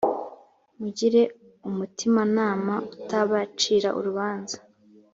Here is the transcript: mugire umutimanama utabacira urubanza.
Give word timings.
mugire 0.79 1.21
umutimanama 1.69 2.73
utabacira 2.95 3.89
urubanza. 3.99 4.57